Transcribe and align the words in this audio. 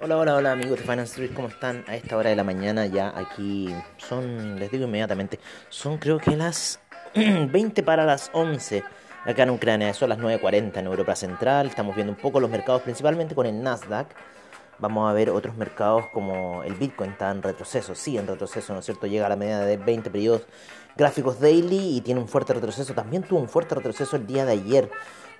Hola, 0.00 0.16
hola, 0.16 0.36
hola 0.36 0.52
amigos 0.52 0.78
de 0.78 0.84
Finance 0.84 1.10
Street, 1.10 1.32
¿cómo 1.34 1.48
están? 1.48 1.84
A 1.88 1.96
esta 1.96 2.16
hora 2.16 2.30
de 2.30 2.36
la 2.36 2.44
mañana 2.44 2.86
ya 2.86 3.12
aquí 3.18 3.74
son, 3.96 4.56
les 4.56 4.70
digo 4.70 4.84
inmediatamente, 4.84 5.40
son 5.70 5.98
creo 5.98 6.20
que 6.20 6.36
las 6.36 6.78
20 7.16 7.82
para 7.82 8.06
las 8.06 8.30
11 8.32 8.84
acá 9.24 9.42
en 9.42 9.50
Ucrania, 9.50 9.92
son 9.92 10.10
las 10.10 10.20
9.40 10.20 10.76
en 10.76 10.86
Europa 10.86 11.16
Central, 11.16 11.66
estamos 11.66 11.96
viendo 11.96 12.12
un 12.12 12.18
poco 12.18 12.38
los 12.38 12.48
mercados 12.48 12.82
principalmente 12.82 13.34
con 13.34 13.46
el 13.46 13.60
Nasdaq, 13.60 14.06
vamos 14.78 15.10
a 15.10 15.12
ver 15.14 15.30
otros 15.30 15.56
mercados 15.56 16.06
como 16.12 16.62
el 16.62 16.74
Bitcoin 16.74 17.10
está 17.10 17.32
en 17.32 17.42
retroceso, 17.42 17.96
sí 17.96 18.16
en 18.16 18.28
retroceso, 18.28 18.72
¿no 18.74 18.78
es 18.78 18.84
cierto? 18.84 19.08
Llega 19.08 19.26
a 19.26 19.30
la 19.30 19.36
media 19.36 19.58
de 19.58 19.78
20 19.78 20.10
periodos 20.10 20.42
gráficos 20.96 21.40
daily 21.40 21.96
y 21.96 22.02
tiene 22.02 22.20
un 22.20 22.28
fuerte 22.28 22.54
retroceso, 22.54 22.94
también 22.94 23.24
tuvo 23.24 23.40
un 23.40 23.48
fuerte 23.48 23.74
retroceso 23.74 24.14
el 24.14 24.28
día 24.28 24.44
de 24.44 24.52
ayer, 24.52 24.90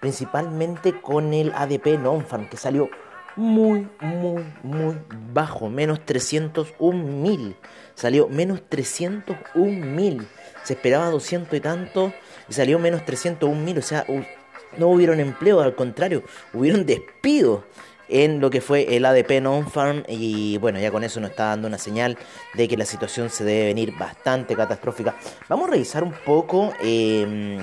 principalmente 0.01 1.01
con 1.01 1.33
el 1.33 1.53
ADP 1.55 2.01
non-farm 2.01 2.49
que 2.49 2.57
salió 2.57 2.91
muy, 3.37 3.89
muy, 4.01 4.45
muy 4.63 4.97
bajo, 5.33 5.69
menos 5.69 6.05
301 6.05 7.05
mil. 7.05 7.57
Salió 7.95 8.29
menos 8.29 8.63
301 8.69 9.87
mil. 9.87 10.27
Se 10.65 10.75
esperaba 10.75 11.11
200 11.11 11.55
y 11.55 11.61
tanto 11.61 12.13
y 12.49 12.53
salió 12.53 12.79
menos 12.79 13.05
301 13.05 13.61
mil. 13.61 13.79
O 13.79 13.83
sea, 13.83 14.05
no 14.77 14.89
hubieron 14.89 15.21
empleo, 15.21 15.61
al 15.61 15.75
contrario, 15.75 16.23
hubieron 16.53 16.85
despidos 16.85 17.65
en 18.09 18.41
lo 18.41 18.51
que 18.51 18.61
fue 18.61 18.97
el 18.97 19.05
ADP 19.05 19.43
non-farm 19.43 20.03
y 20.09 20.57
bueno, 20.59 20.79
ya 20.79 20.91
con 20.91 21.05
eso 21.05 21.21
nos 21.21 21.31
está 21.31 21.47
dando 21.47 21.69
una 21.69 21.79
señal 21.79 22.17
de 22.55 22.67
que 22.67 22.77
la 22.77 22.87
situación 22.87 23.29
se 23.29 23.45
debe 23.45 23.67
venir 23.67 23.93
bastante 23.99 24.57
catastrófica. 24.57 25.15
Vamos 25.49 25.69
a 25.69 25.73
revisar 25.73 26.03
un 26.03 26.13
poco... 26.25 26.73
Eh, 26.83 27.59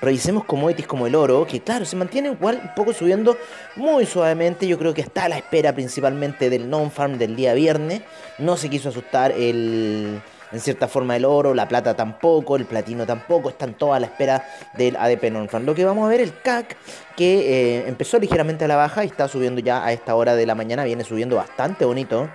revisemos 0.00 0.44
commodities 0.44 0.86
como 0.86 1.06
el 1.06 1.14
oro, 1.14 1.46
que 1.46 1.60
claro, 1.60 1.84
se 1.84 1.96
mantiene 1.96 2.30
igual 2.30 2.60
un 2.62 2.74
poco 2.74 2.92
subiendo 2.92 3.36
muy 3.76 4.06
suavemente. 4.06 4.66
Yo 4.66 4.78
creo 4.78 4.94
que 4.94 5.02
está 5.02 5.24
a 5.24 5.28
la 5.28 5.36
espera 5.36 5.74
principalmente 5.74 6.50
del 6.50 6.68
non-farm 6.68 7.18
del 7.18 7.36
día 7.36 7.54
viernes. 7.54 8.02
No 8.38 8.56
se 8.56 8.70
quiso 8.70 8.88
asustar 8.88 9.32
el, 9.32 10.20
en 10.52 10.60
cierta 10.60 10.88
forma 10.88 11.16
el 11.16 11.24
oro, 11.24 11.54
la 11.54 11.68
plata 11.68 11.94
tampoco, 11.94 12.56
el 12.56 12.64
platino 12.64 13.06
tampoco. 13.06 13.50
Están 13.50 13.74
todas 13.74 13.96
a 13.96 14.00
la 14.00 14.06
espera 14.06 14.44
del 14.76 14.96
ADP 14.96 15.30
non-farm. 15.30 15.64
Lo 15.64 15.74
que 15.74 15.84
vamos 15.84 16.06
a 16.06 16.08
ver, 16.08 16.20
el 16.20 16.38
CAC, 16.40 16.76
que 17.16 17.80
eh, 17.80 17.88
empezó 17.88 18.18
ligeramente 18.18 18.64
a 18.64 18.68
la 18.68 18.76
baja 18.76 19.04
y 19.04 19.08
está 19.08 19.28
subiendo 19.28 19.60
ya 19.60 19.84
a 19.84 19.92
esta 19.92 20.14
hora 20.14 20.34
de 20.34 20.46
la 20.46 20.54
mañana. 20.54 20.84
Viene 20.84 21.04
subiendo 21.04 21.36
bastante 21.36 21.84
bonito. 21.84 22.28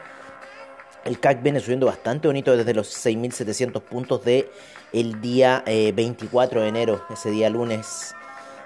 El 1.06 1.20
CAC 1.20 1.44
viene 1.44 1.60
subiendo 1.60 1.86
bastante 1.86 2.28
bonito 2.28 2.58
desde 2.58 2.74
los 2.74 2.90
6.700 3.06 3.80
puntos 3.82 4.26
de 4.26 4.50
el 4.92 5.22
día 5.22 5.64
24 5.66 6.60
eh, 6.60 6.64
de 6.64 6.70
enero, 6.70 7.06
ese 7.14 7.30
día 7.30 7.48
lunes 7.52 8.16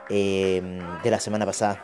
eh, 0.09 0.79
de 1.03 1.11
la 1.11 1.19
semana 1.19 1.45
pasada. 1.45 1.83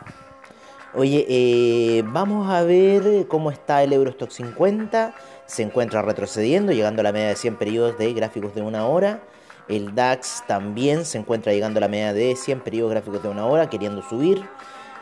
Oye, 0.94 1.26
eh, 1.28 2.02
vamos 2.06 2.48
a 2.48 2.62
ver 2.62 3.26
cómo 3.28 3.50
está 3.50 3.82
el 3.82 3.92
Eurostock 3.92 4.30
50. 4.30 5.14
Se 5.44 5.62
encuentra 5.62 6.00
retrocediendo, 6.00 6.72
llegando 6.72 7.00
a 7.00 7.04
la 7.04 7.12
media 7.12 7.28
de 7.28 7.36
100 7.36 7.56
periodos 7.56 7.98
de 7.98 8.14
gráficos 8.14 8.54
de 8.54 8.62
una 8.62 8.86
hora. 8.86 9.20
El 9.68 9.94
DAX 9.94 10.42
también 10.46 11.04
se 11.04 11.18
encuentra 11.18 11.52
llegando 11.52 11.78
a 11.78 11.82
la 11.82 11.88
media 11.88 12.14
de 12.14 12.34
100 12.34 12.60
periodos 12.60 12.92
gráficos 12.92 13.22
de 13.22 13.28
una 13.28 13.44
hora, 13.44 13.68
queriendo 13.68 14.00
subir. 14.00 14.42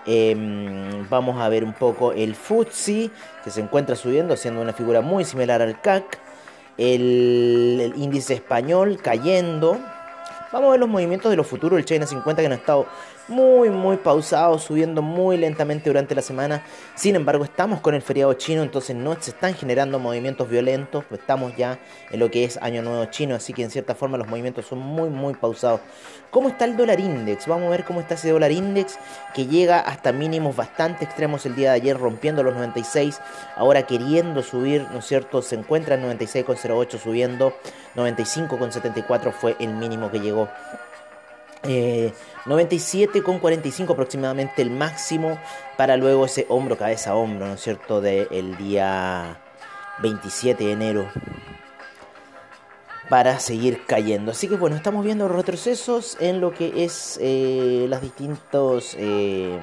Em, 0.06 1.08
vamos 1.08 1.40
a 1.40 1.48
ver 1.48 1.64
un 1.64 1.72
poco 1.72 2.12
el 2.12 2.34
FTSE, 2.34 3.10
que 3.42 3.50
se 3.50 3.60
encuentra 3.60 3.96
subiendo, 3.96 4.34
haciendo 4.34 4.60
una 4.60 4.72
figura 4.72 5.00
muy 5.00 5.24
similar 5.24 5.62
al 5.62 5.80
CAC. 5.80 6.18
El, 6.76 7.92
índice 7.96 8.34
español 8.34 8.98
cayendo. 9.02 9.78
Vamos 10.52 10.68
a 10.68 10.70
ver 10.72 10.80
los 10.80 10.88
movimientos 10.88 11.30
de 11.30 11.36
los 11.36 11.46
futuros 11.46 11.76
del 11.76 11.84
China 11.84 12.06
50 12.06 12.42
que 12.42 12.46
han 12.46 12.52
estado 12.52 12.86
muy 13.28 13.70
muy 13.70 13.96
pausado, 13.96 14.58
subiendo 14.58 15.02
muy 15.02 15.36
lentamente 15.36 15.90
durante 15.90 16.14
la 16.14 16.22
semana. 16.22 16.62
Sin 16.94 17.16
embargo, 17.16 17.44
estamos 17.44 17.80
con 17.80 17.94
el 17.94 18.02
feriado 18.02 18.32
chino, 18.34 18.62
entonces 18.62 18.94
no 18.94 19.16
se 19.20 19.30
están 19.30 19.54
generando 19.54 19.98
movimientos 19.98 20.48
violentos. 20.48 21.04
Estamos 21.10 21.56
ya 21.56 21.78
en 22.10 22.20
lo 22.20 22.30
que 22.30 22.44
es 22.44 22.58
Año 22.58 22.82
Nuevo 22.82 23.04
chino, 23.06 23.34
así 23.34 23.52
que 23.52 23.62
en 23.62 23.70
cierta 23.70 23.94
forma 23.94 24.18
los 24.18 24.28
movimientos 24.28 24.66
son 24.66 24.78
muy 24.78 25.08
muy 25.08 25.34
pausados. 25.34 25.80
¿Cómo 26.30 26.48
está 26.48 26.64
el 26.64 26.76
dólar 26.76 26.98
index? 26.98 27.46
Vamos 27.46 27.68
a 27.68 27.70
ver 27.70 27.84
cómo 27.84 28.00
está 28.00 28.14
ese 28.14 28.30
dólar 28.30 28.50
index 28.50 28.98
que 29.34 29.46
llega 29.46 29.78
hasta 29.78 30.12
mínimos 30.12 30.56
bastante 30.56 31.04
extremos 31.04 31.46
el 31.46 31.54
día 31.54 31.70
de 31.70 31.76
ayer, 31.76 31.96
rompiendo 31.96 32.42
los 32.42 32.54
96, 32.54 33.20
ahora 33.56 33.86
queriendo 33.86 34.42
subir, 34.42 34.86
¿no 34.92 34.98
es 34.98 35.06
cierto? 35.06 35.42
Se 35.42 35.54
encuentra 35.54 35.94
en 35.94 36.02
96,08 36.02 36.98
subiendo, 36.98 37.54
95,74 37.94 39.32
fue 39.32 39.56
el 39.60 39.74
mínimo 39.74 40.10
que 40.10 40.20
llegó. 40.20 40.48
Eh, 41.64 42.12
97,45 42.44 43.92
aproximadamente 43.92 44.62
el 44.62 44.70
máximo 44.70 45.38
para 45.76 45.96
luego 45.96 46.26
ese 46.26 46.46
hombro, 46.48 46.76
cabeza 46.76 47.12
a 47.12 47.14
hombro, 47.16 47.46
¿no 47.46 47.54
es 47.54 47.60
cierto?, 47.60 48.00
del 48.00 48.56
día 48.56 49.40
27 50.02 50.64
de 50.64 50.72
enero 50.72 51.08
para 53.08 53.38
seguir 53.38 53.84
cayendo. 53.86 54.32
Así 54.32 54.48
que 54.48 54.56
bueno, 54.56 54.76
estamos 54.76 55.04
viendo 55.04 55.28
retrocesos 55.28 56.16
en 56.20 56.40
lo 56.40 56.52
que 56.52 56.84
es 56.84 57.18
eh, 57.20 57.86
las 57.88 58.02
distintos... 58.02 58.96
Eh, 58.98 59.58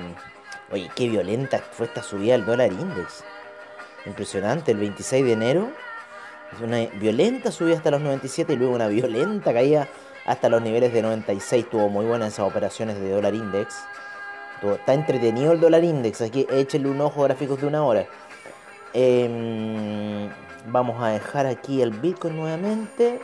oye, 0.71 0.89
qué 0.95 1.09
violenta 1.09 1.59
fue 1.59 1.87
esta 1.87 2.03
subida 2.03 2.33
del 2.33 2.45
dólar 2.45 2.71
index. 2.71 3.23
Impresionante, 4.05 4.71
el 4.71 4.77
26 4.77 5.25
de 5.25 5.31
enero. 5.33 5.71
Una 6.61 6.85
violenta 6.99 7.51
subida 7.51 7.77
hasta 7.77 7.91
los 7.91 8.01
97 8.01 8.53
y 8.53 8.55
luego 8.57 8.73
una 8.73 8.87
violenta 8.87 9.53
caída 9.53 9.87
hasta 10.25 10.49
los 10.49 10.61
niveles 10.61 10.93
de 10.93 11.01
96. 11.01 11.69
Tuvo 11.69 11.89
muy 11.89 12.05
buenas 12.05 12.33
esas 12.33 12.47
operaciones 12.47 12.99
de 12.99 13.11
dólar 13.11 13.33
index. 13.33 13.83
está 14.61 14.93
entretenido 14.93 15.53
el 15.53 15.59
dólar 15.59 15.83
index. 15.83 16.21
Aquí 16.21 16.47
échenle 16.49 16.89
un 16.89 17.01
ojo 17.01 17.23
gráficos 17.23 17.59
de 17.61 17.67
una 17.67 17.83
hora. 17.83 18.05
Em, 18.93 20.29
vamos 20.67 21.01
a 21.01 21.09
dejar 21.09 21.45
aquí 21.45 21.81
el 21.81 21.91
Bitcoin 21.91 22.35
nuevamente. 22.35 23.19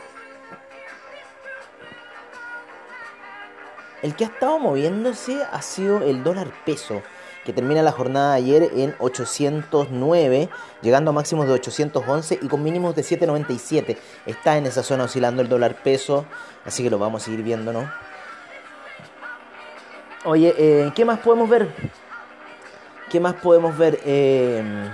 El 4.02 4.14
que 4.14 4.24
ha 4.24 4.28
estado 4.28 4.58
moviéndose 4.58 5.42
ha 5.50 5.60
sido 5.60 6.02
el 6.02 6.22
dólar 6.22 6.48
peso 6.64 7.02
que 7.48 7.54
termina 7.54 7.82
la 7.82 7.92
jornada 7.92 8.32
de 8.32 8.36
ayer 8.36 8.70
en 8.76 8.94
809, 8.98 10.50
llegando 10.82 11.12
a 11.12 11.14
máximos 11.14 11.46
de 11.46 11.54
811 11.54 12.40
y 12.42 12.46
con 12.46 12.62
mínimos 12.62 12.94
de 12.94 13.02
797. 13.02 13.96
Está 14.26 14.58
en 14.58 14.66
esa 14.66 14.82
zona 14.82 15.04
oscilando 15.04 15.40
el 15.40 15.48
dólar 15.48 15.82
peso, 15.82 16.26
así 16.66 16.82
que 16.82 16.90
lo 16.90 16.98
vamos 16.98 17.22
a 17.22 17.24
seguir 17.24 17.42
viendo, 17.42 17.72
¿no? 17.72 17.90
Oye, 20.26 20.54
eh, 20.58 20.92
¿qué 20.94 21.06
más 21.06 21.20
podemos 21.20 21.48
ver? 21.48 21.74
¿Qué 23.08 23.18
más 23.18 23.32
podemos 23.36 23.78
ver? 23.78 23.98
Eh, 24.04 24.90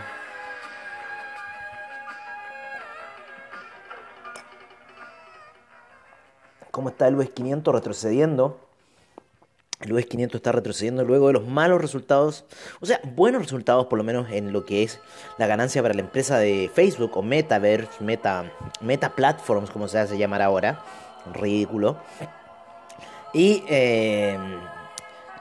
¿Cómo 6.71 6.91
está 6.91 7.09
el 7.09 7.17
US 7.17 7.31
500 7.31 7.75
retrocediendo? 7.75 8.63
El 9.85 9.93
US 9.93 10.07
500 10.07 10.39
está 10.39 10.53
retrocediendo 10.53 11.05
luego 11.05 11.27
de 11.29 11.35
los 11.35 11.47
malos 11.47 11.81
resultados, 11.81 12.45
o 12.81 12.87
sea, 12.87 13.01
buenos 13.15 13.43
resultados 13.43 13.87
por 13.87 13.99
lo 13.99 14.05
menos 14.05 14.31
en 14.31 14.53
lo 14.53 14.65
que 14.65 14.83
es 14.83 14.99
la 15.39 15.47
ganancia 15.47 15.83
para 15.83 15.95
la 15.95 16.01
empresa 16.01 16.39
de 16.39 16.71
Facebook 16.73 17.17
o 17.17 17.23
Metaverse, 17.23 18.03
Meta, 18.03 18.51
Meta 18.81 19.15
Platforms, 19.15 19.71
como 19.71 19.87
se 19.89 19.99
hace 19.99 20.17
llamar 20.17 20.43
ahora, 20.43 20.83
ridículo. 21.35 21.99
Y 23.35 23.63
eh, 23.69 24.39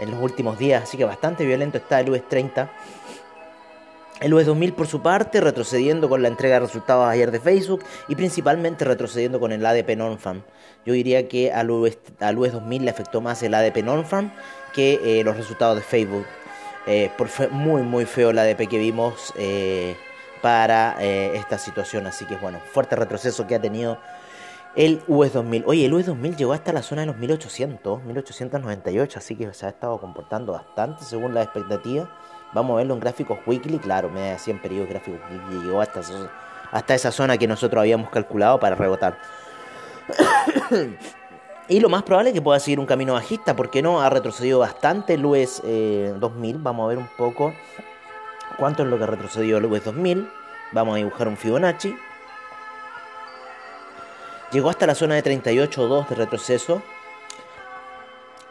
En 0.00 0.10
los 0.10 0.20
últimos 0.22 0.58
días, 0.58 0.82
así 0.82 0.96
que 0.96 1.04
bastante 1.04 1.44
violento 1.44 1.76
está 1.76 2.00
el 2.00 2.08
US 2.08 2.26
30. 2.26 2.70
El 4.20 4.32
US 4.32 4.46
2000 4.46 4.72
por 4.72 4.86
su 4.86 5.02
parte 5.02 5.42
retrocediendo 5.42 6.08
con 6.08 6.22
la 6.22 6.28
entrega 6.28 6.54
de 6.54 6.60
resultados 6.60 7.06
ayer 7.06 7.30
de 7.30 7.38
Facebook 7.38 7.82
y 8.08 8.14
principalmente 8.14 8.86
retrocediendo 8.86 9.38
con 9.38 9.52
el 9.52 9.64
ADP 9.64 9.96
non-farm. 9.96 10.42
Yo 10.86 10.94
diría 10.94 11.28
que 11.28 11.52
al 11.52 11.70
US, 11.70 11.98
al 12.18 12.38
US 12.38 12.52
2000 12.52 12.84
le 12.84 12.90
afectó 12.90 13.20
más 13.20 13.42
el 13.42 13.52
ADP 13.52 13.78
non-farm 13.82 14.32
que 14.74 15.00
eh, 15.04 15.22
los 15.22 15.36
resultados 15.36 15.76
de 15.76 15.82
Facebook. 15.82 16.26
Eh, 16.86 17.10
por 17.18 17.28
fue 17.28 17.48
muy 17.48 17.82
muy 17.82 18.06
feo 18.06 18.30
el 18.30 18.38
ADP 18.38 18.68
que 18.68 18.78
vimos 18.78 19.34
eh, 19.36 19.96
para 20.40 20.96
esta 21.02 21.58
situación. 21.58 22.06
Así 22.06 22.24
que 22.24 22.36
bueno, 22.36 22.58
fuerte 22.72 22.96
retroceso 22.96 23.46
que 23.46 23.54
ha 23.54 23.60
tenido 23.60 23.98
el 24.76 25.02
US 25.08 25.32
2000. 25.32 25.64
Oye, 25.66 25.86
el 25.86 25.94
US 25.94 26.06
2000 26.06 26.36
llegó 26.36 26.52
hasta 26.52 26.72
la 26.72 26.82
zona 26.82 27.02
de 27.02 27.06
los 27.08 27.16
1800, 27.16 28.04
1898, 28.04 29.18
así 29.18 29.36
que 29.36 29.52
se 29.52 29.66
ha 29.66 29.70
estado 29.70 29.98
comportando 29.98 30.52
bastante 30.52 31.04
según 31.04 31.34
las 31.34 31.44
expectativas 31.44 32.08
Vamos 32.52 32.74
a 32.74 32.76
verlo 32.78 32.94
en 32.94 33.00
gráficos 33.00 33.38
weekly, 33.46 33.78
claro, 33.78 34.08
me 34.08 34.32
decía 34.32 34.52
en 34.52 34.60
periodos 34.60 34.88
gráficos 34.88 35.20
weekly, 35.30 35.66
llegó 35.66 35.80
hasta, 35.80 36.00
hasta 36.72 36.94
esa 36.94 37.12
zona 37.12 37.38
que 37.38 37.46
nosotros 37.46 37.80
habíamos 37.80 38.10
calculado 38.10 38.58
para 38.58 38.74
rebotar. 38.74 39.18
y 41.68 41.78
lo 41.78 41.88
más 41.88 42.02
probable 42.02 42.30
es 42.30 42.34
que 42.34 42.42
pueda 42.42 42.58
seguir 42.58 42.80
un 42.80 42.86
camino 42.86 43.12
bajista, 43.12 43.54
porque 43.54 43.82
no 43.82 44.00
ha 44.00 44.10
retrocedido 44.10 44.58
bastante 44.58 45.14
el 45.14 45.24
US 45.24 45.62
2000. 45.62 46.58
Vamos 46.58 46.84
a 46.84 46.88
ver 46.88 46.98
un 46.98 47.08
poco 47.16 47.54
cuánto 48.58 48.82
es 48.82 48.88
lo 48.88 48.98
que 48.98 49.04
ha 49.04 49.08
retrocedido 49.08 49.58
el 49.58 49.66
US 49.66 49.84
2000. 49.84 50.28
Vamos 50.72 50.94
a 50.94 50.96
dibujar 50.96 51.28
un 51.28 51.36
Fibonacci. 51.36 51.94
Llegó 54.52 54.68
hasta 54.68 54.86
la 54.86 54.96
zona 54.96 55.14
de 55.14 55.22
38.2 55.22 56.08
de 56.08 56.14
retroceso. 56.16 56.82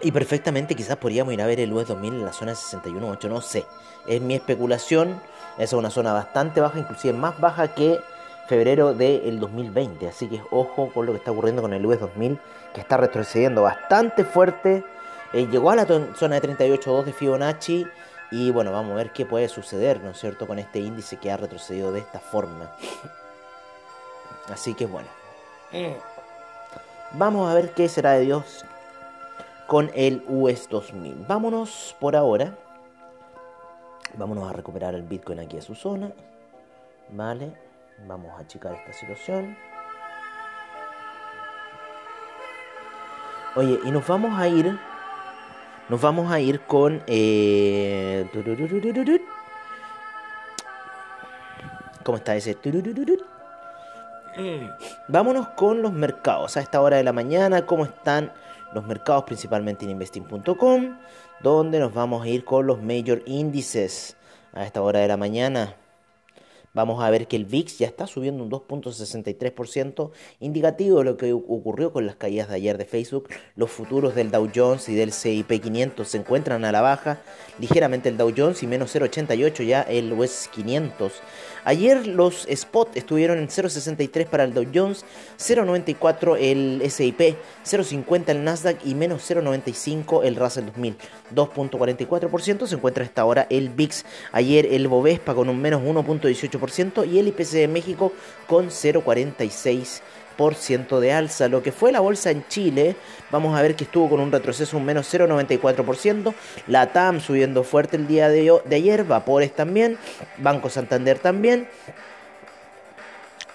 Y 0.02 0.14
perfectamente 0.14 0.76
quizás 0.76 0.96
podríamos 0.96 1.34
ir 1.34 1.42
a 1.42 1.46
ver 1.46 1.60
el 1.60 1.74
US 1.74 1.90
2000 1.90 2.14
en 2.14 2.26
la 2.26 2.32
zona 2.32 2.52
de 2.52 2.58
61.8, 2.58 3.28
no 3.28 3.42
sé. 3.42 3.66
Es 4.08 4.22
mi 4.22 4.34
especulación. 4.34 5.22
Esa 5.56 5.64
es 5.64 5.74
una 5.74 5.90
zona 5.90 6.14
bastante 6.14 6.62
baja, 6.62 6.80
inclusive 6.80 7.14
más 7.14 7.38
baja 7.42 7.76
que 7.76 8.00
febrero 8.48 8.94
del 8.94 9.42
2020. 9.42 10.08
Así 10.08 10.30
que 10.30 10.42
ojo 10.52 10.90
con 10.94 11.06
lo 11.06 11.12
que 11.12 11.18
está 11.18 11.32
ocurriendo 11.32 11.62
con 11.62 11.74
el 11.74 11.86
US 11.86 12.00
2000, 12.00 12.40
que 12.74 12.80
está 12.80 12.96
retrocediendo 12.96 13.62
bastante 13.62 14.24
fuerte. 14.24 14.86
Eh, 15.34 15.48
llegó 15.52 15.70
a 15.70 15.76
la 15.76 15.86
zona 15.86 16.40
de 16.40 16.56
38.2 16.56 17.04
de 17.04 17.14
Fibonacci. 17.14 17.86
Y 18.32 18.52
bueno, 18.52 18.72
vamos 18.72 18.94
a 18.94 18.96
ver 18.96 19.12
qué 19.12 19.26
puede 19.26 19.50
suceder, 19.50 20.00
¿no 20.02 20.12
es 20.12 20.20
cierto?, 20.20 20.48
con 20.48 20.60
este 20.60 20.80
índice 20.80 21.18
que 21.18 21.30
ha 21.30 21.36
retrocedido 21.36 21.92
de 21.92 22.00
esta 22.00 22.20
forma. 22.20 22.72
Así 24.50 24.76
que 24.76 24.86
bueno. 24.86 25.19
Vamos 27.12 27.50
a 27.50 27.54
ver 27.54 27.72
qué 27.72 27.90
será 27.90 28.14
de 28.14 28.22
Dios 28.22 28.66
con 29.68 29.92
el 29.94 30.24
US 30.28 30.68
2000. 30.70 31.26
Vámonos 31.28 31.96
por 32.00 32.16
ahora. 32.16 32.56
Vámonos 34.16 34.50
a 34.50 34.54
recuperar 34.54 34.96
el 34.96 35.04
Bitcoin 35.04 35.40
aquí 35.40 35.58
a 35.58 35.62
su 35.62 35.76
zona. 35.76 36.12
Vale. 37.10 37.54
Vamos 38.08 38.32
a 38.38 38.42
achicar 38.42 38.74
esta 38.74 38.94
situación. 38.94 39.58
Oye, 43.56 43.80
y 43.84 43.92
nos 43.92 44.08
vamos 44.08 44.40
a 44.40 44.48
ir. 44.48 44.80
Nos 45.90 46.02
vamos 46.02 46.32
a 46.32 46.40
ir 46.40 46.62
con. 46.62 47.04
Eh, 47.08 48.28
¿Cómo 52.04 52.18
está 52.18 52.36
ese? 52.36 52.58
Vámonos 55.08 55.50
con 55.50 55.82
los 55.82 55.94
mercados. 55.94 56.58
A 56.58 56.62
esta 56.62 56.82
hora 56.82 56.98
de 56.98 57.04
la 57.04 57.14
mañana, 57.14 57.66
¿cómo 57.66 57.86
están 57.86 58.32
los 58.74 58.86
mercados? 58.86 59.24
Principalmente 59.24 59.86
en 59.86 59.92
investing.com, 59.92 60.98
donde 61.42 61.80
nos 61.80 61.94
vamos 61.94 62.24
a 62.24 62.28
ir 62.28 62.44
con 62.44 62.68
los 62.68 62.82
major 62.82 63.22
índices. 63.26 64.16
A 64.54 64.66
esta 64.66 64.82
hora 64.82 65.00
de 65.00 65.08
la 65.08 65.18
mañana. 65.18 65.76
Vamos 66.74 67.04
a 67.04 67.10
ver 67.10 67.28
que 67.28 67.36
el 67.36 67.46
VIX 67.46 67.80
ya 67.80 67.88
está 67.88 68.06
subiendo 68.06 68.44
un 68.44 68.52
2.63%, 68.52 70.12
indicativo 70.40 71.00
de 71.00 71.04
lo 71.04 71.18
que 71.18 71.34
ocurrió 71.34 71.92
con 71.92 72.06
las 72.06 72.16
caídas 72.16 72.48
de 72.48 72.56
ayer 72.56 72.78
de 72.78 72.86
Facebook. 72.86 73.30
Los 73.56 73.72
futuros 73.72 74.14
del 74.14 74.30
Dow 74.30 74.48
Jones 74.54 74.88
y 74.88 74.94
del 74.94 75.12
CIP 75.12 75.62
500 75.62 76.08
se 76.08 76.18
encuentran 76.18 76.64
a 76.66 76.72
la 76.72 76.82
baja, 76.82 77.22
ligeramente 77.58 78.10
el 78.10 78.18
Dow 78.18 78.32
Jones 78.36 78.62
y 78.62 78.68
menos 78.68 78.96
0.88 78.96 79.66
ya 79.66 79.82
el 79.82 80.14
US 80.14 80.48
500. 80.54 81.12
Ayer 81.66 82.08
los 82.08 82.48
spot 82.48 82.96
estuvieron 82.96 83.38
en 83.38 83.48
0.63 83.48 84.26
para 84.26 84.44
el 84.44 84.54
Dow 84.54 84.66
Jones, 84.74 85.06
0.94 85.38 86.38
el 86.40 86.82
S&P, 86.84 87.38
0.50 87.66 88.30
el 88.30 88.44
Nasdaq 88.44 88.86
y 88.86 88.96
menos 88.96 89.30
0.95 89.30 90.24
el 90.24 90.36
Russell 90.36 90.66
2000. 90.66 90.98
2.44% 91.36 92.68
se 92.68 92.76
encuentra 92.76 93.04
hasta 93.04 93.22
ahora 93.22 93.48
el 93.50 93.70
VIX. 93.70 94.06
Ayer 94.32 94.68
el 94.72 94.88
Bovespa 94.88 95.36
con 95.36 95.50
un 95.50 95.62
menos 95.62 95.82
1.18% 95.82 97.08
y 97.10 97.20
el 97.20 97.28
IPC 97.28 97.52
de 97.52 97.68
México 97.68 98.14
con 98.48 98.70
0.46% 98.70 100.02
de 101.02 101.12
alza. 101.12 101.50
Lo 101.50 101.62
que 101.62 101.74
fue 101.74 101.92
la 101.92 102.00
bolsa 102.00 102.32
en 102.32 102.48
Chile, 102.48 102.96
vamos 103.30 103.58
a 103.58 103.62
ver 103.62 103.76
que 103.76 103.84
estuvo 103.84 104.10
con 104.10 104.22
un 104.22 104.32
retroceso 104.32 104.78
un 104.78 104.86
menos 104.86 105.14
0,94%. 105.14 106.34
La 106.68 106.94
TAM 106.94 107.20
subiendo 107.20 107.64
fuerte 107.64 107.98
el 107.98 108.08
día 108.08 108.30
de, 108.30 108.62
ayer, 108.72 109.04
Vapores 109.04 109.54
también, 109.54 109.98
Banco 110.38 110.70
Santander 110.70 111.20
también. 111.20 111.68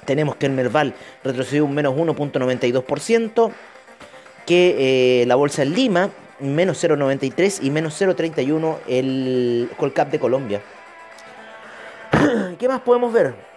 Tenemos 0.04 0.36
que 0.36 0.44
el 0.44 0.52
Merval 0.52 0.94
retrocedió 1.22 1.64
un 1.64 1.75
menos 1.75 1.94
1.92%. 1.94 3.50
Que 4.44 5.22
eh, 5.22 5.26
la 5.26 5.36
bolsa 5.36 5.62
en 5.62 5.72
Lima, 5.72 6.10
menos 6.38 6.84
0.93 6.84 7.60
y 7.62 7.70
menos 7.70 7.98
0.31 7.98 8.76
el 8.86 9.70
Colcap 9.78 10.10
de 10.10 10.19
Colombia. 10.19 10.60
¿Qué 12.58 12.69
más 12.69 12.82
podemos 12.82 13.10
ver? 13.10 13.53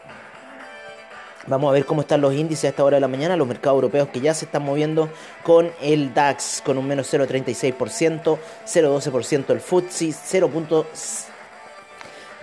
Vamos 1.48 1.70
a 1.70 1.72
ver 1.72 1.86
cómo 1.86 2.02
están 2.02 2.20
los 2.20 2.34
índices 2.34 2.66
a 2.66 2.68
esta 2.68 2.84
hora 2.84 2.98
de 2.98 3.02
la 3.02 3.08
mañana, 3.08 3.38
los 3.38 3.48
mercados 3.48 3.78
europeos 3.78 4.10
que 4.10 4.20
ya 4.20 4.34
se 4.34 4.44
están 4.44 4.64
moviendo 4.64 5.10
con 5.44 5.72
el 5.82 6.14
DAX 6.14 6.62
con 6.64 6.78
un 6.78 6.86
menos 6.86 7.12
0,36%, 7.14 8.38
0,12% 8.66 9.50
el 9.52 9.62
FTSE, 9.62 10.12
0. 10.12 10.86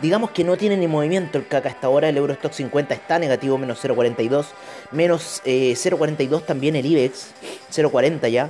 Digamos 0.00 0.30
que 0.30 0.42
no 0.42 0.56
tiene 0.56 0.78
ni 0.78 0.88
movimiento 0.88 1.36
el 1.36 1.46
CAC 1.46 1.66
hasta 1.66 1.86
ahora, 1.86 2.08
el 2.08 2.16
Eurostock 2.16 2.52
50 2.52 2.94
está 2.94 3.18
negativo, 3.18 3.58
menos 3.58 3.84
0,42, 3.84 4.46
menos 4.90 5.42
0,42 5.44 6.40
eh, 6.40 6.44
también 6.46 6.74
el 6.74 6.86
IBEX, 6.86 7.26
0,40 7.70 8.30
ya, 8.30 8.48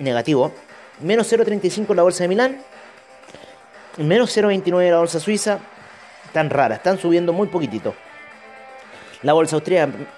negativo, 0.00 0.50
menos 1.00 1.32
0,35 1.32 1.94
la 1.94 2.02
bolsa 2.02 2.24
de 2.24 2.28
Milán, 2.28 2.60
menos 3.98 4.36
0,29 4.36 4.90
la 4.90 4.98
bolsa 4.98 5.20
suiza, 5.20 5.60
tan 6.32 6.50
rara, 6.50 6.74
están 6.74 6.98
subiendo 6.98 7.32
muy 7.32 7.46
poquitito. 7.46 7.94
La 9.22 9.34
bolsa 9.34 9.60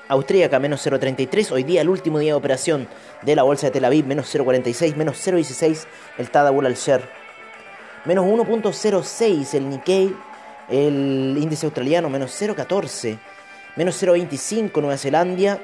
austríaca, 0.09 0.59
menos 0.61 0.87
0,33. 0.87 1.51
Hoy 1.51 1.65
día, 1.65 1.81
el 1.81 1.89
último 1.89 2.21
día 2.21 2.33
de 2.33 2.39
operación 2.39 2.87
de 3.23 3.35
la 3.35 3.43
bolsa 3.43 3.67
de 3.67 3.73
Tel 3.73 3.85
Aviv, 3.85 4.07
menos 4.07 4.33
0,46, 4.33 4.95
menos 4.95 5.27
0,16 5.27 5.87
el 6.19 6.31
Tadawul 6.31 6.67
al 6.67 6.75
share. 6.77 7.03
Menos 8.05 8.25
1,06 8.25 9.55
el 9.55 9.71
Nikkei, 9.71 10.15
el 10.69 11.37
índice 11.37 11.67
australiano, 11.67 12.09
menos 12.09 12.31
0,14. 12.41 13.19
Menos 13.75 14.01
0,25 14.01 14.81
Nueva 14.81 14.97
Zelanda. 14.97 15.59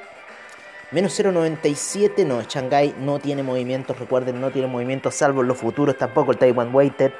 Menos 0.90 1.20
0,97, 1.20 2.24
no, 2.24 2.42
Shanghai 2.42 2.94
no 2.98 3.18
tiene 3.18 3.42
movimientos, 3.42 3.98
recuerden, 3.98 4.40
no 4.40 4.50
tiene 4.50 4.68
movimientos, 4.68 5.14
salvo 5.14 5.42
en 5.42 5.48
los 5.48 5.58
futuros, 5.58 5.98
tampoco 5.98 6.32
el 6.32 6.38
Taiwan 6.38 6.74
Weighted. 6.74 7.12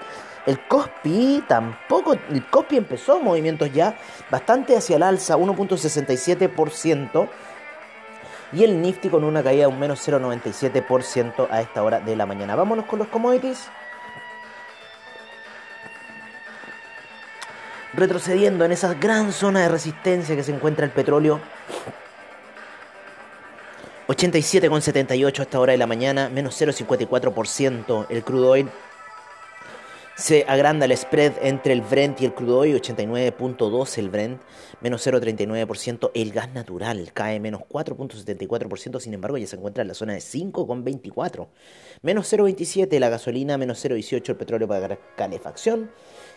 El 0.48 0.60
Cospi 0.60 1.44
tampoco, 1.46 2.14
el 2.14 2.46
Cospi 2.46 2.78
empezó 2.78 3.20
movimientos 3.20 3.70
ya 3.70 3.98
bastante 4.30 4.78
hacia 4.78 4.96
el 4.96 5.02
alza, 5.02 5.36
1.67%. 5.36 7.28
Y 8.54 8.64
el 8.64 8.80
Nifty 8.80 9.10
con 9.10 9.24
una 9.24 9.42
caída 9.42 9.64
de 9.64 9.66
un 9.66 9.78
menos 9.78 10.08
0.97% 10.08 11.48
a 11.50 11.60
esta 11.60 11.82
hora 11.82 12.00
de 12.00 12.16
la 12.16 12.24
mañana. 12.24 12.56
Vámonos 12.56 12.86
con 12.86 12.98
los 12.98 13.08
commodities. 13.08 13.68
Retrocediendo 17.92 18.64
en 18.64 18.72
esa 18.72 18.94
gran 18.94 19.32
zona 19.32 19.60
de 19.60 19.68
resistencia 19.68 20.34
que 20.34 20.42
se 20.42 20.54
encuentra 20.54 20.86
el 20.86 20.92
petróleo. 20.92 21.40
87,78 24.06 25.40
a 25.40 25.42
esta 25.42 25.60
hora 25.60 25.72
de 25.72 25.78
la 25.78 25.86
mañana, 25.86 26.30
menos 26.30 26.58
0,54% 26.58 28.06
el 28.08 28.24
crudo 28.24 28.48
oil. 28.52 28.70
Se 30.18 30.44
agranda 30.48 30.84
el 30.84 30.96
spread 30.96 31.34
entre 31.42 31.72
el 31.72 31.80
Brent 31.80 32.20
y 32.20 32.24
el 32.24 32.34
crudo 32.34 32.58
oil, 32.58 32.74
89.2 32.82 33.98
el 33.98 34.10
Brent, 34.10 34.42
menos 34.80 35.06
0.39% 35.06 36.10
el 36.12 36.32
gas 36.32 36.52
natural, 36.52 37.12
cae 37.14 37.38
menos 37.38 37.60
4.74%, 37.70 38.98
sin 38.98 39.14
embargo 39.14 39.38
ya 39.38 39.46
se 39.46 39.54
encuentra 39.54 39.82
en 39.82 39.88
la 39.88 39.94
zona 39.94 40.14
de 40.14 40.18
5.24, 40.18 41.46
menos 42.02 42.32
0.27 42.32 42.98
la 42.98 43.10
gasolina, 43.10 43.58
menos 43.58 43.84
0.18 43.84 44.30
el 44.30 44.36
petróleo 44.36 44.66
para 44.66 44.98
calefacción, 45.14 45.88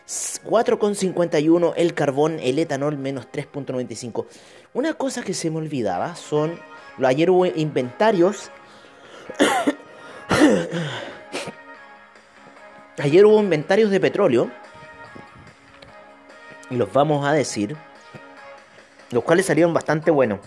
4.51 0.05 1.73
el 1.75 1.95
carbón, 1.95 2.37
el 2.39 2.59
etanol, 2.59 2.99
menos 2.99 3.29
3.95. 3.33 4.27
Una 4.75 4.93
cosa 4.93 5.23
que 5.23 5.33
se 5.33 5.49
me 5.49 5.57
olvidaba 5.57 6.15
son, 6.15 6.59
ayer 7.03 7.31
hubo 7.31 7.47
inventarios 7.47 8.51
Ayer 13.01 13.25
hubo 13.25 13.39
inventarios 13.39 13.89
de 13.89 13.99
petróleo, 13.99 14.51
y 16.69 16.75
los 16.75 16.93
vamos 16.93 17.25
a 17.25 17.33
decir, 17.33 17.75
los 19.09 19.23
cuales 19.23 19.47
salieron 19.47 19.73
bastante 19.73 20.11
buenos. 20.11 20.39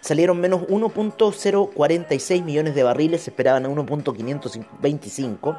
Salieron 0.00 0.40
menos 0.40 0.62
1.046 0.62 2.42
millones 2.42 2.74
de 2.74 2.82
barriles, 2.82 3.22
se 3.22 3.30
esperaban 3.30 3.66
a 3.66 3.68
1.525. 3.68 5.58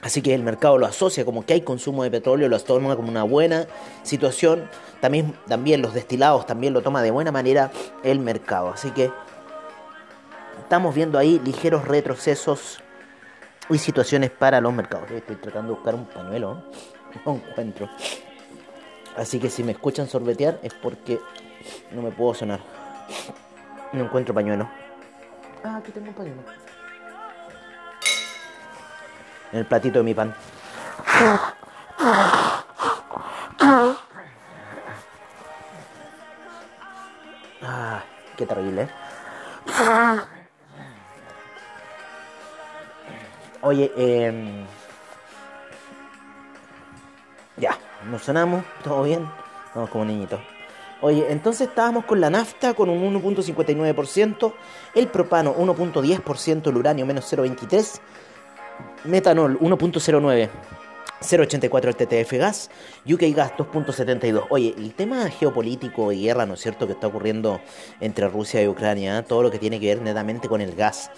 Así 0.00 0.22
que 0.22 0.34
el 0.34 0.42
mercado 0.42 0.78
lo 0.78 0.86
asocia 0.86 1.26
como 1.26 1.44
que 1.44 1.52
hay 1.52 1.60
consumo 1.60 2.02
de 2.02 2.10
petróleo, 2.10 2.48
lo 2.48 2.58
toma 2.60 2.96
como 2.96 3.10
una 3.10 3.24
buena 3.24 3.66
situación. 4.04 4.70
También, 5.02 5.34
también 5.46 5.82
los 5.82 5.92
destilados 5.92 6.46
también 6.46 6.72
lo 6.72 6.80
toma 6.80 7.02
de 7.02 7.10
buena 7.10 7.30
manera 7.30 7.70
el 8.02 8.20
mercado. 8.20 8.70
Así 8.70 8.90
que 8.92 9.12
estamos 10.70 10.94
viendo 10.94 11.18
ahí 11.18 11.40
ligeros 11.40 11.84
retrocesos 11.88 12.80
y 13.70 13.76
situaciones 13.76 14.30
para 14.30 14.60
los 14.60 14.72
mercados. 14.72 15.10
Estoy 15.10 15.34
tratando 15.34 15.72
de 15.72 15.74
buscar 15.74 15.96
un 15.96 16.06
pañuelo, 16.06 16.62
no 17.26 17.34
encuentro. 17.34 17.88
Así 19.16 19.40
que 19.40 19.50
si 19.50 19.64
me 19.64 19.72
escuchan 19.72 20.06
sorbetear 20.06 20.60
es 20.62 20.72
porque 20.74 21.18
no 21.90 22.02
me 22.02 22.12
puedo 22.12 22.34
sonar. 22.34 22.60
No 23.92 24.04
encuentro 24.04 24.32
pañuelo. 24.32 24.70
Ah, 25.64 25.78
aquí 25.78 25.90
tengo 25.90 26.06
un 26.06 26.14
pañuelo. 26.14 26.40
En 29.50 29.58
el 29.58 29.66
platito 29.66 29.98
de 29.98 30.04
mi 30.04 30.14
pan. 30.14 30.32
Ah, 37.60 38.04
qué 38.36 38.46
terrible. 38.46 38.82
¿eh? 38.82 38.88
Oye, 43.62 43.92
eh, 43.96 44.64
ya, 47.58 47.78
nos 48.10 48.22
sonamos, 48.22 48.64
todo 48.82 49.02
bien, 49.02 49.28
vamos 49.74 49.90
como 49.90 50.04
niñitos. 50.04 50.40
Oye, 51.02 51.26
entonces 51.30 51.68
estábamos 51.68 52.04
con 52.04 52.20
la 52.20 52.30
nafta 52.30 52.74
con 52.74 52.88
un 52.88 53.22
1.59%, 53.22 54.54
el 54.94 55.08
propano 55.08 55.54
1.10%, 55.54 56.68
el 56.68 56.76
uranio 56.76 57.06
menos 57.06 57.30
0.23%, 57.32 58.00
metanol 59.04 59.58
1.09%. 59.60 60.48
0.84 61.20 61.84
el 61.88 61.96
TTF 61.96 62.32
gas, 62.38 62.70
UK 63.06 63.34
gas 63.34 63.52
2.72. 63.58 64.46
Oye, 64.48 64.74
el 64.78 64.94
tema 64.94 65.28
geopolítico 65.28 66.12
y 66.12 66.22
guerra, 66.22 66.46
¿no 66.46 66.54
es 66.54 66.60
cierto?, 66.60 66.86
que 66.86 66.94
está 66.94 67.08
ocurriendo 67.08 67.60
entre 68.00 68.26
Rusia 68.28 68.62
y 68.62 68.68
Ucrania, 68.68 69.22
todo 69.22 69.42
lo 69.42 69.50
que 69.50 69.58
tiene 69.58 69.78
que 69.78 69.86
ver 69.86 70.00
netamente 70.00 70.48
con 70.48 70.62
el 70.62 70.74
gas. 70.74 71.10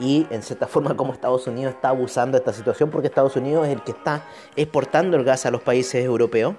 Y 0.00 0.26
en 0.30 0.42
cierta 0.42 0.66
forma 0.66 0.96
como 0.96 1.12
Estados 1.12 1.46
Unidos 1.46 1.74
está 1.74 1.90
abusando 1.90 2.32
de 2.32 2.38
esta 2.38 2.54
situación 2.54 2.90
porque 2.90 3.08
Estados 3.08 3.36
Unidos 3.36 3.66
es 3.66 3.74
el 3.74 3.82
que 3.82 3.92
está 3.92 4.24
exportando 4.56 5.16
el 5.16 5.24
gas 5.24 5.44
a 5.46 5.50
los 5.50 5.60
países 5.60 6.02
europeos. 6.02 6.54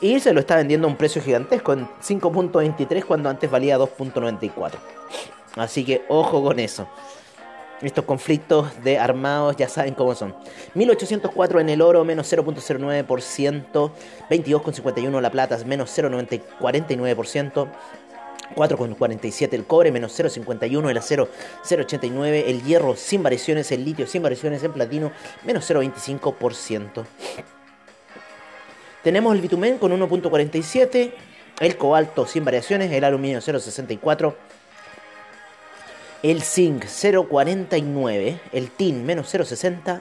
Y 0.00 0.20
se 0.20 0.34
lo 0.34 0.40
está 0.40 0.56
vendiendo 0.56 0.86
a 0.86 0.90
un 0.90 0.96
precio 0.96 1.22
gigantesco, 1.22 1.72
en 1.72 1.88
5.23 2.02 3.04
cuando 3.04 3.30
antes 3.30 3.50
valía 3.50 3.78
2.94. 3.78 4.72
Así 5.56 5.84
que 5.84 6.04
ojo 6.08 6.42
con 6.42 6.58
eso. 6.58 6.86
Estos 7.82 8.04
conflictos 8.06 8.68
de 8.82 8.98
armados 8.98 9.56
ya 9.56 9.68
saben 9.68 9.94
cómo 9.94 10.14
son. 10.14 10.34
1804 10.74 11.60
en 11.60 11.68
el 11.68 11.82
oro, 11.82 12.04
menos 12.04 12.32
0.09%. 12.32 13.90
22,51 14.30 15.20
la 15.20 15.30
plata, 15.30 15.58
menos 15.66 15.96
0.49%. 15.96 17.68
4,47 18.54 19.52
el 19.52 19.64
cobre, 19.64 19.90
menos 19.92 20.18
0,51 20.18 20.90
el 20.90 20.96
acero, 20.96 21.28
0,89 21.64 22.44
el 22.46 22.62
hierro 22.62 22.96
sin 22.96 23.22
variaciones, 23.22 23.72
el 23.72 23.84
litio 23.84 24.06
sin 24.06 24.22
variaciones, 24.22 24.62
el 24.62 24.70
platino, 24.70 25.12
menos 25.44 25.68
0,25%. 25.68 27.04
Tenemos 29.02 29.34
el 29.34 29.40
bitumen 29.40 29.78
con 29.78 29.92
1,47, 29.92 31.12
el 31.60 31.76
cobalto 31.76 32.26
sin 32.26 32.44
variaciones, 32.44 32.92
el 32.92 33.04
aluminio 33.04 33.38
0,64 33.38 34.34
el 36.22 36.42
zinc 36.42 36.84
0.49, 36.84 38.40
el 38.52 38.70
tin 38.70 39.04
menos 39.04 39.32
0.60, 39.32 40.00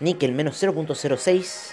níquel 0.00 0.32
menos 0.32 0.62
0.06, 0.62 1.72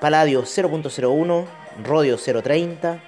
paladio 0.00 0.42
0.01, 0.42 1.46
rodio 1.82 2.16
0.30, 2.16 3.00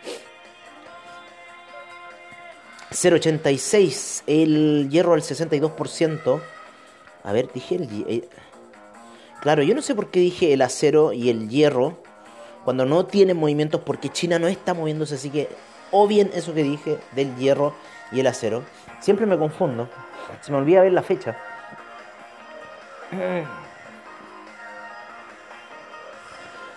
0.86, 2.90 4.22
el 4.26 4.88
hierro 4.90 5.14
al 5.14 5.22
62%. 5.22 6.40
A 7.24 7.32
ver, 7.32 7.50
dije 7.52 7.76
el... 7.76 7.88
Eh, 8.08 8.28
claro, 9.40 9.62
yo 9.62 9.74
no 9.74 9.82
sé 9.82 9.94
por 9.94 10.10
qué 10.10 10.20
dije 10.20 10.52
el 10.52 10.62
acero 10.62 11.12
y 11.12 11.28
el 11.28 11.48
hierro 11.48 12.02
cuando 12.64 12.84
no 12.84 13.06
tienen 13.06 13.36
movimientos 13.36 13.80
porque 13.84 14.08
China 14.08 14.38
no 14.38 14.46
está 14.46 14.74
moviéndose, 14.74 15.14
así 15.14 15.30
que 15.30 15.48
o 15.90 16.06
bien 16.06 16.30
eso 16.34 16.54
que 16.54 16.62
dije 16.62 16.98
del 17.12 17.34
hierro 17.36 17.74
y 18.12 18.20
el 18.20 18.26
acero. 18.26 18.62
Siempre 19.00 19.26
me 19.26 19.38
confundo. 19.38 19.88
Se 20.40 20.52
me 20.52 20.58
olvida 20.58 20.82
ver 20.82 20.92
la 20.92 21.02
fecha. 21.02 21.36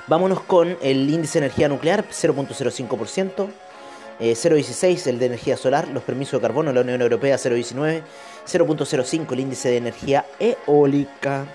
Vámonos 0.07 0.41
con 0.41 0.77
el 0.81 1.09
índice 1.09 1.39
de 1.39 1.45
energía 1.45 1.69
nuclear, 1.69 2.05
0.05%. 2.09 3.49
0.16 4.21 5.07
eh, 5.07 5.09
el 5.09 5.19
de 5.19 5.25
energía 5.25 5.57
solar, 5.57 5.87
los 5.87 6.03
permisos 6.03 6.39
de 6.39 6.47
carbono 6.47 6.71
la 6.71 6.81
Unión 6.81 7.01
Europea 7.01 7.37
0.19, 7.37 8.03
0.05 8.45 9.33
el 9.33 9.39
índice 9.39 9.69
de 9.69 9.77
energía 9.77 10.25
eólica. 10.39 11.47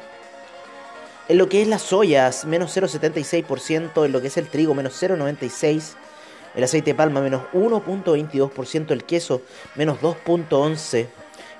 En 1.28 1.38
lo 1.38 1.48
que 1.48 1.62
es 1.62 1.68
las 1.68 1.82
soyas, 1.82 2.44
menos 2.44 2.76
0.76%, 2.76 4.04
en 4.04 4.12
lo 4.12 4.20
que 4.20 4.28
es 4.28 4.36
el 4.36 4.48
trigo, 4.48 4.74
menos 4.74 5.00
0.96%, 5.00 5.94
el 6.56 6.64
aceite 6.64 6.90
de 6.90 6.94
palma 6.94 7.20
menos 7.20 7.42
1.22%, 7.52 8.90
el 8.90 9.04
queso 9.04 9.42
menos 9.76 10.00
2.11%, 10.00 11.06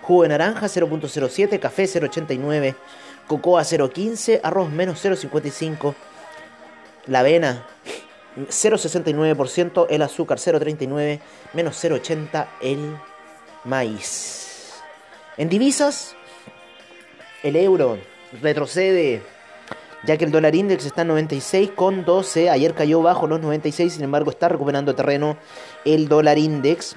jugo 0.03 0.23
de 0.23 0.29
naranja 0.29 0.67
0.07%, 0.67 1.61
café 1.61 1.85
0.89%, 1.85 2.75
cocoa 3.29 3.63
0.15%, 3.63 4.41
arroz 4.43 4.71
menos 4.71 5.05
0.55%, 5.05 5.95
la 7.07 7.21
avena 7.21 7.67
0.69%, 8.37 9.87
el 9.91 10.03
azúcar 10.03 10.39
0.39%, 10.39 11.21
menos 11.55 11.85
0.80% 11.85 12.47
el 12.61 12.97
maíz. 13.65 14.75
En 15.37 15.49
divisas, 15.49 16.15
el 17.43 17.57
euro 17.57 17.99
retrocede 18.43 19.23
ya 20.05 20.17
que 20.17 20.25
el 20.25 20.31
dólar 20.31 20.55
index 20.55 20.87
está 20.87 21.03
en 21.03 21.09
96,12, 21.09 22.49
ayer 22.49 22.75
cayó 22.75 23.03
bajo 23.03 23.27
los 23.27 23.41
96, 23.41 23.95
sin 23.95 24.05
embargo 24.05 24.31
está 24.31 24.49
recuperando 24.49 24.95
terreno 24.95 25.37
el 25.85 26.09
dólar 26.09 26.39
index. 26.39 26.97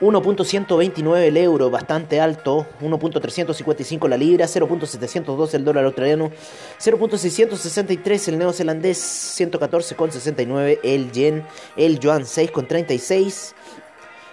1.129 0.00 1.18
el 1.22 1.36
euro, 1.36 1.70
bastante 1.70 2.20
alto, 2.20 2.66
1.355 2.80 4.08
la 4.08 4.16
libra, 4.16 4.46
0.702 4.46 5.54
el 5.54 5.64
dólar 5.64 5.84
australiano, 5.84 6.30
0.663 6.78 8.28
el 8.28 8.38
neozelandés, 8.38 8.98
114,69 9.40 10.78
el 10.84 11.10
yen, 11.10 11.44
el 11.76 11.98
yuan 11.98 12.22
6,36 12.22 13.54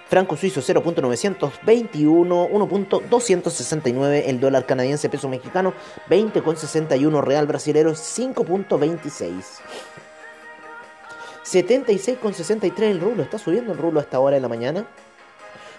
franco 0.08 0.38
suizo 0.38 0.62
0.921, 0.62 2.50
1.269 2.52 4.24
el 4.28 4.40
dólar 4.40 4.66
canadiense 4.66 5.10
peso 5.10 5.28
mexicano, 5.28 5.74
20.61 6.10 7.22
real 7.22 7.48
brasilero, 7.48 7.92
5.26. 7.92 9.44
76,63 11.44 12.82
el 12.84 13.02
rulo, 13.02 13.24
está 13.24 13.38
subiendo 13.38 13.72
el 13.72 13.78
rulo 13.78 14.00
a 14.00 14.04
esta 14.04 14.20
hora 14.20 14.36
de 14.36 14.42
la 14.42 14.48
mañana. 14.48 14.88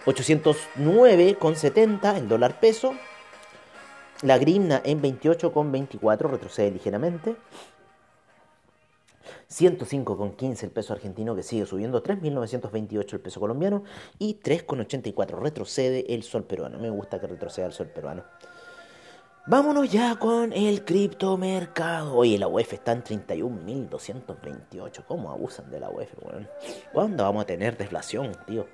809,70 0.06 2.16
el 2.16 2.28
dólar 2.28 2.60
peso. 2.60 2.94
La 4.22 4.38
grimna 4.38 4.80
en 4.84 5.02
28,24 5.02 6.30
retrocede 6.30 6.70
ligeramente. 6.70 7.34
105,15 9.50 10.62
el 10.64 10.70
peso 10.70 10.92
argentino 10.92 11.34
que 11.36 11.42
sigue 11.42 11.66
subiendo, 11.66 12.02
3.928 12.02 13.12
el 13.12 13.20
peso 13.20 13.40
colombiano 13.40 13.82
y 14.18 14.40
3,84 14.40 15.38
retrocede 15.40 16.14
el 16.14 16.22
sol 16.22 16.44
peruano. 16.44 16.78
Me 16.78 16.90
gusta 16.90 17.20
que 17.20 17.26
retroceda 17.26 17.66
el 17.66 17.72
sol 17.72 17.88
peruano. 17.88 18.24
Vámonos 19.48 19.92
ya 19.92 20.16
con 20.16 20.52
el 20.52 20.84
criptomercado. 20.84 22.16
Oye, 22.16 22.36
la 22.36 22.48
UEF 22.48 22.72
está 22.72 22.90
en 22.90 23.04
31.228. 23.04 25.04
¿Cómo 25.06 25.30
abusan 25.30 25.70
de 25.70 25.78
la 25.78 25.88
UEF, 25.88 26.14
weón? 26.20 26.48
¿Cuándo 26.92 27.22
vamos 27.22 27.44
a 27.44 27.46
tener 27.46 27.76
deflación, 27.76 28.32
tío? 28.44 28.66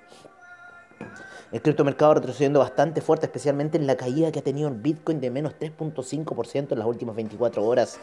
El 1.53 1.61
criptomercado 1.61 2.15
retrocediendo 2.15 2.61
bastante 2.61 3.01
fuerte, 3.01 3.27
especialmente 3.27 3.77
en 3.77 3.87
la 3.87 3.97
caída 3.97 4.33
que 4.33 4.39
ha 4.39 4.43
tenido 4.43 4.69
el 4.69 4.75
Bitcoin 4.75 5.21
de 5.21 5.31
menos 5.31 5.55
3.5% 5.59 6.73
en 6.73 6.79
las 6.79 6.89
últimas 6.89 7.15
24 7.15 7.65
horas. 7.65 7.99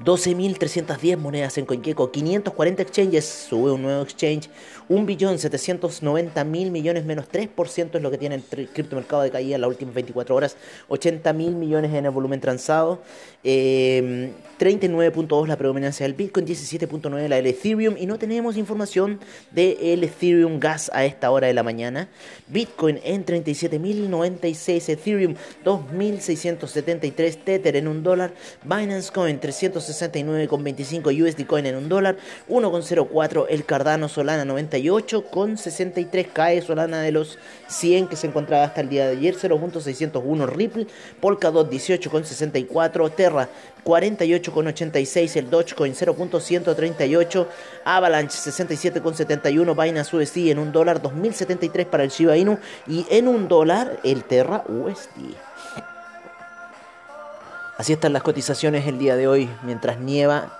12.310 0.00 1.16
monedas 1.16 1.58
en 1.58 1.66
CoinGecko, 1.66 2.12
540 2.12 2.82
exchanges, 2.82 3.24
sube 3.48 3.72
un 3.72 3.82
nuevo 3.82 4.02
exchange, 4.02 4.48
1.790.000 4.88 6.70
millones 6.70 7.04
menos 7.04 7.26
3% 7.30 7.96
es 7.96 8.02
lo 8.02 8.10
que 8.10 8.18
tiene 8.18 8.36
el 8.36 8.68
criptomercado 8.68 9.22
de 9.22 9.30
caída 9.30 9.54
en 9.54 9.60
las 9.60 9.68
últimas 9.68 9.94
24 9.94 10.34
horas, 10.34 10.56
80.000 10.88 11.34
millones 11.34 11.94
en 11.94 12.04
el 12.04 12.10
volumen 12.10 12.40
transado, 12.40 13.00
39.2 13.44 15.46
la 15.46 15.56
predominancia 15.56 16.04
del 16.04 16.14
Bitcoin, 16.14 16.46
17.9 16.46 17.28
la 17.28 17.36
del 17.36 17.46
Ethereum. 17.46 17.96
Y 17.98 18.06
no 18.06 18.18
tenemos 18.18 18.56
información 18.56 19.20
del 19.50 20.04
Ethereum 20.04 20.60
Gas 20.60 20.90
a 20.92 21.04
esta 21.04 21.30
hora 21.30 21.46
de 21.46 21.54
la 21.54 21.62
mañana. 21.62 22.08
Bitcoin 22.48 23.00
en 23.04 23.24
37.096, 23.24 24.88
Ethereum 24.88 25.34
2.673, 25.64 27.44
Tether 27.44 27.76
en 27.76 27.88
un 27.88 28.02
dólar, 28.02 28.32
Binance 28.64 29.12
Coin 29.12 29.38
300 29.38 29.68
169,25 29.68 31.22
USD 31.22 31.46
Coin 31.46 31.66
en 31.66 31.76
un 31.76 31.88
dólar, 31.88 32.16
1,04 32.48 33.46
el 33.48 33.64
Cardano 33.64 34.08
Solana 34.08 34.44
98,63 34.82 36.32
cae 36.32 36.62
Solana 36.62 37.02
de 37.02 37.12
los 37.12 37.38
100 37.68 38.08
que 38.08 38.16
se 38.16 38.26
encontraba 38.26 38.64
hasta 38.64 38.80
el 38.80 38.88
día 38.88 39.06
de 39.06 39.16
ayer, 39.16 39.36
0.601 39.36 40.46
Ripple, 40.46 40.86
Polkadot 41.20 41.70
18,64, 41.70 43.14
Terra 43.14 43.48
48,86, 43.84 45.36
el 45.36 45.50
Dogecoin 45.50 45.94
0.138, 45.94 47.46
Avalanche 47.84 48.36
67,71, 48.38 49.82
Binance 49.82 50.16
USD 50.16 50.50
en 50.50 50.58
un 50.58 50.72
dólar, 50.72 51.00
2073 51.00 51.86
para 51.86 52.04
el 52.04 52.10
Shiba 52.10 52.36
Inu. 52.36 52.58
Y 52.86 53.06
en 53.08 53.28
un 53.28 53.48
dólar 53.48 53.98
el 54.04 54.24
Terra 54.24 54.64
USD. 54.68 55.34
Así 57.78 57.92
están 57.92 58.12
las 58.12 58.22
cotizaciones 58.22 58.86
el 58.86 58.98
día 58.98 59.16
de 59.16 59.28
hoy, 59.28 59.48
mientras 59.62 59.98
nieva 60.00 60.58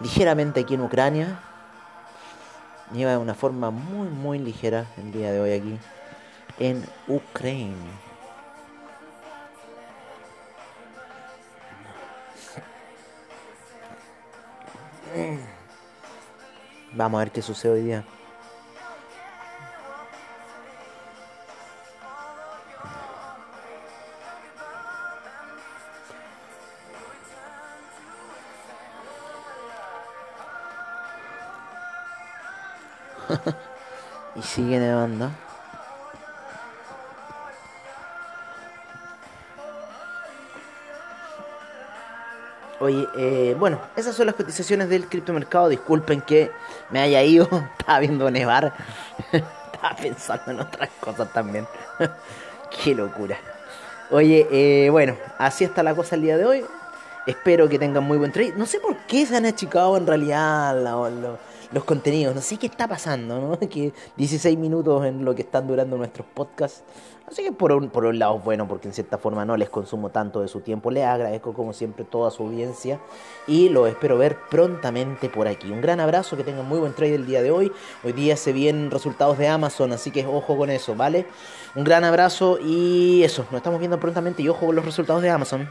ligeramente 0.00 0.60
aquí 0.60 0.74
en 0.74 0.80
Ucrania. 0.80 1.53
Nieva 2.90 3.12
de 3.12 3.18
una 3.18 3.34
forma 3.34 3.70
muy, 3.70 4.08
muy 4.08 4.38
ligera 4.38 4.86
el 4.98 5.12
día 5.12 5.32
de 5.32 5.40
hoy 5.40 5.52
aquí 5.52 5.78
en 6.58 6.84
Ucrania. 7.08 7.74
Vamos 16.92 17.18
a 17.18 17.24
ver 17.24 17.32
qué 17.32 17.42
sucede 17.42 17.72
hoy 17.72 17.82
día. 17.82 18.04
Sigue 34.54 34.78
nevando. 34.78 35.30
Oye, 42.78 43.08
eh, 43.16 43.56
bueno, 43.58 43.80
esas 43.96 44.14
son 44.14 44.26
las 44.26 44.36
cotizaciones 44.36 44.88
del 44.88 45.08
criptomercado. 45.08 45.68
Disculpen 45.68 46.20
que 46.20 46.52
me 46.90 47.00
haya 47.00 47.22
ido. 47.22 47.48
Estaba 47.78 47.98
viendo 47.98 48.30
nevar. 48.30 48.72
Estaba 49.32 49.96
pensando 50.00 50.52
en 50.52 50.60
otras 50.60 50.90
cosas 51.00 51.32
también. 51.32 51.66
Qué 52.84 52.94
locura. 52.94 53.36
Oye, 54.10 54.46
eh, 54.52 54.90
bueno, 54.90 55.16
así 55.38 55.64
está 55.64 55.82
la 55.82 55.96
cosa 55.96 56.14
el 56.14 56.22
día 56.22 56.36
de 56.36 56.44
hoy. 56.44 56.64
Espero 57.26 57.68
que 57.68 57.78
tengan 57.78 58.04
muy 58.04 58.18
buen 58.18 58.30
trade. 58.30 58.52
No 58.56 58.66
sé 58.66 58.78
por 58.78 58.96
qué 59.06 59.26
se 59.26 59.36
han 59.36 59.46
achicado 59.46 59.96
en 59.96 60.06
realidad 60.06 60.76
los 61.72 61.84
contenidos. 61.84 62.34
No 62.34 62.40
sé 62.40 62.56
qué 62.56 62.66
está 62.66 62.88
pasando, 62.88 63.40
¿no? 63.40 63.58
Que 63.68 63.92
16 64.16 64.58
minutos 64.58 65.04
en 65.04 65.24
lo 65.24 65.34
que 65.34 65.42
están 65.42 65.66
durando 65.66 65.96
nuestros 65.96 66.26
podcasts. 66.34 66.84
Así 67.26 67.42
que 67.42 67.52
por 67.52 67.72
un, 67.72 67.88
por 67.88 68.04
un 68.04 68.18
lado 68.18 68.36
es 68.36 68.44
bueno 68.44 68.68
porque 68.68 68.86
en 68.88 68.94
cierta 68.94 69.16
forma 69.16 69.46
no 69.46 69.56
les 69.56 69.70
consumo 69.70 70.10
tanto 70.10 70.42
de 70.42 70.48
su 70.48 70.60
tiempo. 70.60 70.90
Les 70.90 71.04
agradezco 71.04 71.54
como 71.54 71.72
siempre 71.72 72.04
toda 72.04 72.30
su 72.30 72.42
audiencia 72.42 73.00
y 73.46 73.70
lo 73.70 73.86
espero 73.86 74.18
ver 74.18 74.36
prontamente 74.50 75.30
por 75.30 75.48
aquí. 75.48 75.70
Un 75.70 75.80
gran 75.80 76.00
abrazo, 76.00 76.36
que 76.36 76.44
tengan 76.44 76.68
muy 76.68 76.78
buen 76.78 76.92
trade 76.92 77.14
el 77.14 77.26
día 77.26 77.40
de 77.40 77.50
hoy. 77.50 77.72
Hoy 78.04 78.12
día 78.12 78.36
se 78.36 78.52
vienen 78.52 78.90
resultados 78.90 79.38
de 79.38 79.48
Amazon, 79.48 79.92
así 79.92 80.10
que 80.10 80.26
ojo 80.26 80.56
con 80.56 80.68
eso, 80.68 80.94
¿vale? 80.94 81.26
Un 81.74 81.84
gran 81.84 82.04
abrazo 82.04 82.58
y 82.60 83.22
eso, 83.24 83.46
nos 83.50 83.58
estamos 83.58 83.80
viendo 83.80 83.98
prontamente 83.98 84.42
y 84.42 84.48
ojo 84.48 84.66
con 84.66 84.76
los 84.76 84.84
resultados 84.84 85.22
de 85.22 85.30
Amazon. 85.30 85.68